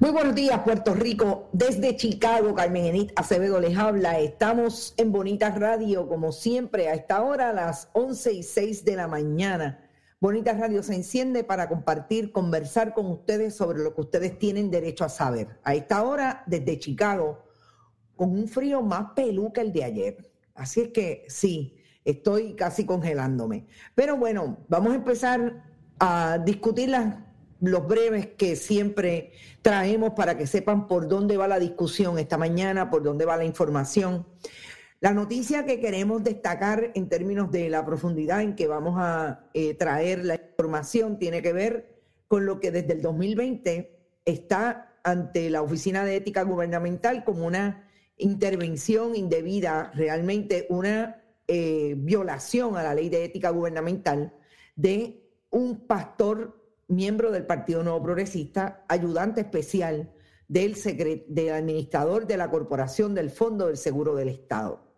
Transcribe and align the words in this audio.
Muy 0.00 0.10
buenos 0.10 0.34
días, 0.34 0.58
Puerto 0.60 0.94
Rico. 0.94 1.48
Desde 1.52 1.96
Chicago, 1.96 2.54
Carmen 2.54 2.86
Enit 2.86 3.12
Acevedo 3.14 3.60
les 3.60 3.76
habla. 3.76 4.18
Estamos 4.18 4.94
en 4.96 5.12
Bonita 5.12 5.50
Radio, 5.50 6.08
como 6.08 6.32
siempre, 6.32 6.88
a 6.88 6.94
esta 6.94 7.22
hora, 7.22 7.50
a 7.50 7.52
las 7.52 7.88
11 7.92 8.32
y 8.32 8.42
6 8.42 8.84
de 8.84 8.96
la 8.96 9.06
mañana. 9.06 9.88
Bonita 10.18 10.54
Radio 10.54 10.82
se 10.82 10.94
enciende 10.94 11.44
para 11.44 11.68
compartir, 11.68 12.32
conversar 12.32 12.94
con 12.94 13.06
ustedes 13.06 13.54
sobre 13.54 13.80
lo 13.80 13.94
que 13.94 14.00
ustedes 14.00 14.38
tienen 14.38 14.70
derecho 14.70 15.04
a 15.04 15.08
saber. 15.08 15.60
A 15.62 15.74
esta 15.74 16.02
hora, 16.02 16.42
desde 16.46 16.78
Chicago, 16.78 17.44
con 18.16 18.30
un 18.30 18.48
frío 18.48 18.82
más 18.82 19.12
pelú 19.14 19.52
que 19.52 19.60
el 19.60 19.72
de 19.72 19.84
ayer. 19.84 20.32
Así 20.54 20.80
es 20.80 20.88
que 20.88 21.24
sí, 21.28 21.76
estoy 22.04 22.54
casi 22.54 22.86
congelándome. 22.86 23.66
Pero 23.94 24.16
bueno, 24.16 24.58
vamos 24.68 24.92
a 24.92 24.96
empezar 24.96 25.64
a 25.98 26.38
discutir 26.38 26.88
las 26.88 27.14
los 27.62 27.86
breves 27.86 28.26
que 28.26 28.56
siempre 28.56 29.30
traemos 29.62 30.14
para 30.14 30.36
que 30.36 30.48
sepan 30.48 30.88
por 30.88 31.06
dónde 31.06 31.36
va 31.36 31.46
la 31.46 31.60
discusión 31.60 32.18
esta 32.18 32.36
mañana, 32.36 32.90
por 32.90 33.04
dónde 33.04 33.24
va 33.24 33.36
la 33.36 33.44
información. 33.44 34.26
La 34.98 35.12
noticia 35.12 35.64
que 35.64 35.80
queremos 35.80 36.24
destacar 36.24 36.90
en 36.94 37.08
términos 37.08 37.52
de 37.52 37.70
la 37.70 37.86
profundidad 37.86 38.42
en 38.42 38.56
que 38.56 38.66
vamos 38.66 38.96
a 38.98 39.48
eh, 39.54 39.74
traer 39.74 40.24
la 40.24 40.34
información 40.34 41.20
tiene 41.20 41.40
que 41.40 41.52
ver 41.52 42.02
con 42.26 42.46
lo 42.46 42.58
que 42.58 42.72
desde 42.72 42.94
el 42.94 43.02
2020 43.02 43.96
está 44.24 44.96
ante 45.04 45.48
la 45.48 45.62
Oficina 45.62 46.04
de 46.04 46.16
Ética 46.16 46.42
Gubernamental 46.42 47.22
como 47.22 47.46
una 47.46 47.88
intervención 48.16 49.14
indebida, 49.14 49.92
realmente 49.94 50.66
una 50.68 51.22
eh, 51.46 51.94
violación 51.96 52.76
a 52.76 52.82
la 52.82 52.94
ley 52.94 53.08
de 53.08 53.24
ética 53.24 53.50
gubernamental 53.50 54.34
de 54.74 55.30
un 55.50 55.86
pastor 55.86 56.61
miembro 56.88 57.30
del 57.30 57.46
Partido 57.46 57.82
Nuevo 57.82 58.02
Progresista, 58.02 58.84
ayudante 58.88 59.40
especial 59.40 60.12
del, 60.48 60.76
del 61.28 61.48
administrador 61.50 62.26
de 62.26 62.36
la 62.36 62.50
Corporación 62.50 63.14
del 63.14 63.30
Fondo 63.30 63.66
del 63.66 63.76
Seguro 63.76 64.14
del 64.14 64.28
Estado. 64.28 64.92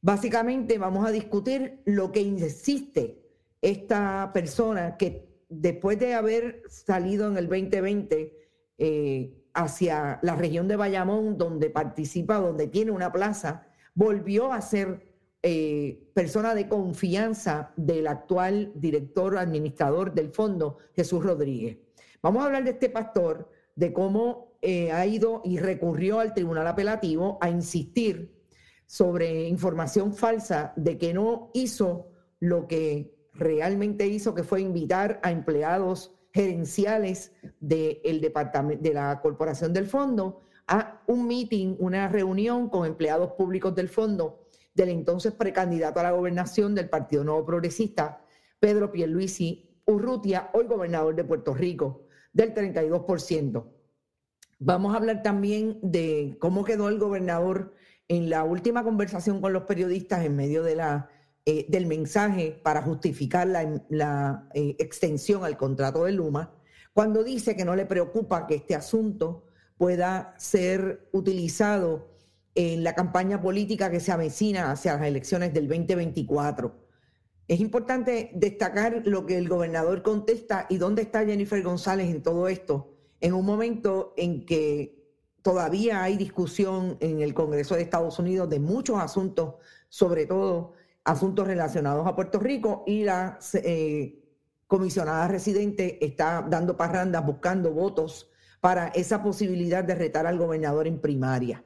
Básicamente 0.00 0.78
vamos 0.78 1.06
a 1.06 1.10
discutir 1.10 1.82
lo 1.84 2.12
que 2.12 2.20
insiste 2.20 3.22
esta 3.60 4.30
persona 4.32 4.96
que 4.96 5.28
después 5.48 5.98
de 5.98 6.14
haber 6.14 6.62
salido 6.68 7.28
en 7.28 7.36
el 7.36 7.48
2020 7.48 8.38
eh, 8.78 9.44
hacia 9.54 10.20
la 10.22 10.36
región 10.36 10.68
de 10.68 10.76
Bayamón, 10.76 11.36
donde 11.36 11.68
participa, 11.68 12.38
donde 12.38 12.68
tiene 12.68 12.92
una 12.92 13.10
plaza, 13.10 13.66
volvió 13.94 14.52
a 14.52 14.60
ser 14.60 15.07
eh, 15.42 16.10
persona 16.14 16.54
de 16.54 16.68
confianza 16.68 17.72
del 17.76 18.08
actual 18.08 18.72
director 18.74 19.38
administrador 19.38 20.12
del 20.12 20.30
fondo, 20.30 20.78
Jesús 20.94 21.22
Rodríguez. 21.22 21.78
Vamos 22.22 22.42
a 22.42 22.46
hablar 22.46 22.64
de 22.64 22.70
este 22.70 22.90
pastor, 22.90 23.48
de 23.76 23.92
cómo 23.92 24.58
eh, 24.62 24.90
ha 24.90 25.06
ido 25.06 25.40
y 25.44 25.58
recurrió 25.58 26.18
al 26.18 26.34
tribunal 26.34 26.66
apelativo 26.66 27.38
a 27.40 27.50
insistir 27.50 28.34
sobre 28.86 29.46
información 29.46 30.12
falsa 30.12 30.72
de 30.74 30.98
que 30.98 31.14
no 31.14 31.50
hizo 31.54 32.08
lo 32.40 32.66
que 32.66 33.14
realmente 33.32 34.08
hizo, 34.08 34.34
que 34.34 34.42
fue 34.42 34.60
invitar 34.60 35.20
a 35.22 35.30
empleados 35.30 36.16
gerenciales 36.32 37.32
del 37.60 38.20
departamento 38.20 38.82
de 38.82 38.94
la 38.94 39.20
corporación 39.20 39.72
del 39.72 39.86
fondo 39.86 40.40
a 40.66 41.00
un 41.06 41.28
meeting, 41.28 41.76
una 41.78 42.08
reunión 42.08 42.68
con 42.68 42.86
empleados 42.86 43.32
públicos 43.32 43.74
del 43.74 43.88
fondo 43.88 44.47
del 44.74 44.90
entonces 44.90 45.32
precandidato 45.32 46.00
a 46.00 46.04
la 46.04 46.12
gobernación 46.12 46.74
del 46.74 46.88
Partido 46.88 47.24
Nuevo 47.24 47.44
Progresista, 47.44 48.24
Pedro 48.60 48.92
Pierluisi 48.92 49.80
Urrutia, 49.86 50.50
hoy 50.52 50.66
gobernador 50.66 51.14
de 51.14 51.24
Puerto 51.24 51.54
Rico, 51.54 52.06
del 52.32 52.54
32%. 52.54 53.64
Vamos 54.58 54.92
a 54.92 54.96
hablar 54.96 55.22
también 55.22 55.78
de 55.82 56.36
cómo 56.40 56.64
quedó 56.64 56.88
el 56.88 56.98
gobernador 56.98 57.74
en 58.08 58.28
la 58.28 58.44
última 58.44 58.82
conversación 58.82 59.40
con 59.40 59.52
los 59.52 59.64
periodistas 59.64 60.24
en 60.24 60.36
medio 60.36 60.62
de 60.62 60.76
la, 60.76 61.10
eh, 61.46 61.66
del 61.68 61.86
mensaje 61.86 62.60
para 62.62 62.82
justificar 62.82 63.46
la, 63.46 63.82
la 63.88 64.48
eh, 64.54 64.76
extensión 64.78 65.44
al 65.44 65.56
contrato 65.56 66.04
de 66.04 66.12
Luma, 66.12 66.52
cuando 66.92 67.22
dice 67.22 67.56
que 67.56 67.64
no 67.64 67.76
le 67.76 67.86
preocupa 67.86 68.46
que 68.46 68.56
este 68.56 68.74
asunto 68.74 69.46
pueda 69.76 70.34
ser 70.36 71.08
utilizado 71.12 72.17
en 72.60 72.82
la 72.82 72.96
campaña 72.96 73.40
política 73.40 73.88
que 73.88 74.00
se 74.00 74.10
avecina 74.10 74.72
hacia 74.72 74.94
las 74.94 75.06
elecciones 75.06 75.54
del 75.54 75.68
2024. 75.68 76.74
Es 77.46 77.60
importante 77.60 78.32
destacar 78.34 79.02
lo 79.04 79.26
que 79.26 79.38
el 79.38 79.48
gobernador 79.48 80.02
contesta 80.02 80.66
y 80.68 80.76
dónde 80.76 81.02
está 81.02 81.24
Jennifer 81.24 81.62
González 81.62 82.10
en 82.10 82.20
todo 82.20 82.48
esto, 82.48 82.96
en 83.20 83.34
un 83.34 83.46
momento 83.46 84.12
en 84.16 84.44
que 84.44 85.06
todavía 85.40 86.02
hay 86.02 86.16
discusión 86.16 86.96
en 86.98 87.20
el 87.20 87.32
Congreso 87.32 87.76
de 87.76 87.82
Estados 87.82 88.18
Unidos 88.18 88.50
de 88.50 88.58
muchos 88.58 88.98
asuntos, 88.98 89.54
sobre 89.88 90.26
todo 90.26 90.72
asuntos 91.04 91.46
relacionados 91.46 92.08
a 92.08 92.16
Puerto 92.16 92.40
Rico, 92.40 92.82
y 92.88 93.04
la 93.04 93.38
eh, 93.54 94.20
comisionada 94.66 95.28
residente 95.28 96.04
está 96.04 96.44
dando 96.50 96.76
parrandas 96.76 97.24
buscando 97.24 97.70
votos 97.70 98.32
para 98.60 98.88
esa 98.88 99.22
posibilidad 99.22 99.84
de 99.84 99.94
retar 99.94 100.26
al 100.26 100.38
gobernador 100.38 100.88
en 100.88 101.00
primaria. 101.00 101.62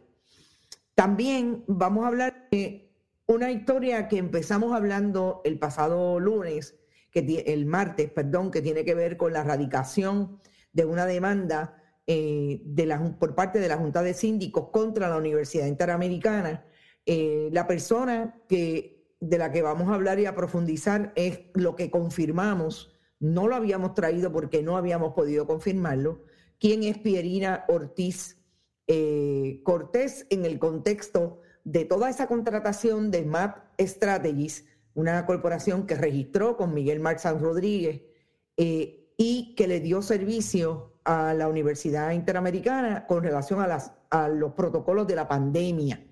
También 0.95 1.65
vamos 1.67 2.05
a 2.05 2.09
hablar 2.09 2.49
de 2.51 2.93
una 3.27 3.51
historia 3.51 4.09
que 4.09 4.19
empezamos 4.19 4.75
hablando 4.75 5.41
el 5.45 5.59
pasado 5.59 6.21
lunes, 6.21 6.79
que 7.11 7.45
el 7.47 7.67
martes, 7.67 8.11
perdón, 8.11 8.51
que 8.51 8.63
tiene 8.63 8.85
que 8.85 8.95
ver 8.95 9.17
con 9.17 9.33
la 9.33 9.41
erradicación 9.41 10.41
de 10.73 10.85
una 10.85 11.07
demanda 11.07 11.77
eh, 12.07 12.61
de 12.65 13.15
por 13.19 13.35
parte 13.35 13.61
de 13.61 13.69
la 13.69 13.77
Junta 13.77 14.03
de 14.03 14.15
Síndicos 14.15 14.71
contra 14.71 15.09
la 15.09 15.17
Universidad 15.17 15.67
Interamericana. 15.67 16.65
Eh, 17.07 17.49
la 17.53 17.67
persona 17.67 18.43
que, 18.49 19.17
de 19.21 19.39
la 19.39 19.53
que 19.53 19.63
vamos 19.63 19.89
a 19.89 19.95
hablar 19.95 20.19
y 20.19 20.27
a 20.27 20.35
profundizar 20.35 21.13
es 21.17 21.41
lo 21.55 21.77
que 21.77 21.91
confirmamos, 21.91 22.93
no 23.19 23.47
lo 23.47 23.55
habíamos 23.55 23.95
traído 23.95 24.33
porque 24.33 24.63
no 24.63 24.77
habíamos 24.77 25.15
podido 25.15 25.47
confirmarlo, 25.47 26.25
quién 26.59 26.83
es 26.83 26.99
Pierina 26.99 27.65
Ortiz 27.69 28.42
eh, 28.87 29.61
Cortés 29.65 30.27
en 30.31 30.45
el 30.45 30.59
contexto 30.59 31.41
de 31.65 31.85
toda 31.85 32.11
esa 32.11 32.27
contratación 32.27 33.11
de 33.11 33.25
MAP 33.25 33.59
Strategies, 33.81 34.67
una 34.95 35.25
corporación 35.27 35.87
que 35.87 35.95
registró 35.95 36.57
con 36.57 36.75
Miguel 36.75 37.01
Marzán 37.01 37.41
Rodríguez 37.41 38.03
y 38.57 39.55
que 39.55 39.67
le 39.67 39.81
dio 39.81 40.03
servicio 40.03 40.93
a 41.05 41.35
la 41.35 41.49
Universidad 41.49 42.13
Interamericana 42.13 43.07
con 43.07 43.23
relación 43.23 43.61
a, 43.61 43.67
las, 43.67 43.93
a 44.11 44.29
los 44.29 44.53
protocolos 44.53 45.07
de 45.07 45.17
la 45.17 45.29
pandemia. 45.29 46.05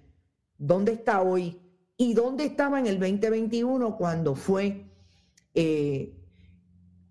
¿Dónde 0.58 0.92
está 0.92 1.22
hoy? 1.22 1.60
¿Y 1.96 2.14
dónde 2.14 2.44
estaba 2.44 2.78
en 2.78 2.86
el 2.86 2.98
2021 2.98 3.96
cuando 3.96 4.34
fue 4.34 4.86
eh, 5.54 6.16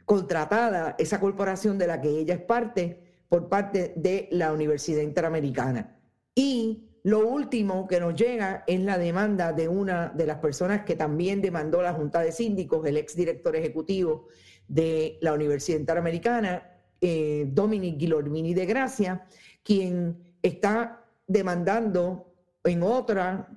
contratada 0.05 0.95
esa 0.97 1.19
corporación 1.19 1.77
de 1.77 1.87
la 1.87 2.01
que 2.01 2.09
ella 2.09 2.35
es 2.35 2.41
parte 2.41 3.08
por 3.29 3.47
parte 3.47 3.93
de 3.95 4.27
la 4.31 4.51
Universidad 4.51 5.01
Interamericana? 5.01 5.97
Y 6.35 6.89
lo 7.03 7.27
último 7.27 7.87
que 7.87 7.99
nos 7.99 8.15
llega 8.15 8.63
es 8.67 8.79
la 8.81 8.97
demanda 8.97 9.53
de 9.53 9.67
una 9.69 10.09
de 10.09 10.25
las 10.25 10.39
personas 10.39 10.83
que 10.83 10.95
también 10.95 11.41
demandó 11.41 11.81
la 11.81 11.93
Junta 11.93 12.19
de 12.19 12.31
Síndicos, 12.31 12.85
el 12.85 12.97
exdirector 12.97 13.55
ejecutivo 13.55 14.27
de 14.67 15.17
la 15.21 15.33
Universidad 15.33 15.79
Interamericana, 15.79 16.63
eh, 17.01 17.47
Dominic 17.51 17.97
Guilormini 17.97 18.53
de 18.53 18.65
Gracia, 18.65 19.25
quien 19.63 20.35
está 20.41 21.05
demandando 21.25 22.33
en 22.63 22.83
otra, 22.83 23.49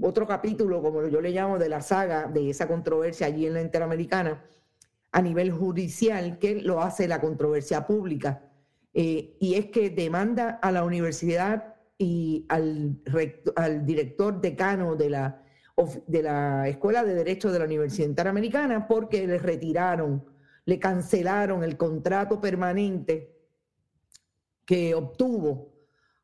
otro 0.00 0.26
capítulo, 0.26 0.82
como 0.82 1.06
yo 1.06 1.20
le 1.20 1.30
llamo, 1.30 1.58
de 1.58 1.68
la 1.68 1.80
saga 1.80 2.26
de 2.26 2.50
esa 2.50 2.68
controversia 2.68 3.26
allí 3.26 3.46
en 3.46 3.54
la 3.54 3.62
Interamericana, 3.62 4.44
a 5.12 5.22
nivel 5.22 5.50
judicial, 5.50 6.38
que 6.38 6.60
lo 6.60 6.82
hace 6.82 7.08
la 7.08 7.20
controversia 7.20 7.86
pública. 7.86 8.49
Eh, 8.92 9.36
y 9.40 9.54
es 9.54 9.66
que 9.66 9.90
demanda 9.90 10.58
a 10.62 10.72
la 10.72 10.84
universidad 10.84 11.76
y 11.96 12.46
al, 12.48 13.00
al 13.56 13.86
director 13.86 14.40
decano 14.40 14.96
de 14.96 15.10
la, 15.10 15.44
de 16.06 16.22
la 16.22 16.68
Escuela 16.68 17.04
de 17.04 17.14
Derecho 17.14 17.52
de 17.52 17.58
la 17.58 17.66
Universidad 17.66 18.08
Interamericana 18.08 18.88
porque 18.88 19.26
le 19.26 19.38
retiraron 19.38 20.24
le 20.70 20.78
cancelaron 20.78 21.64
el 21.64 21.76
contrato 21.76 22.40
permanente 22.40 23.36
que 24.64 24.94
obtuvo 24.94 25.74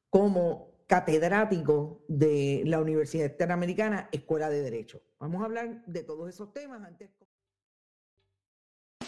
como 0.08 0.84
catedrático 0.86 2.04
de 2.06 2.62
la 2.64 2.80
Universidad 2.80 3.30
Interamericana 3.30 4.08
Escuela 4.12 4.48
de 4.48 4.62
Derecho. 4.62 5.02
Vamos 5.18 5.42
a 5.42 5.46
hablar 5.46 5.84
de 5.86 6.04
todos 6.04 6.28
esos 6.28 6.52
temas 6.52 6.80
antes. 6.84 7.10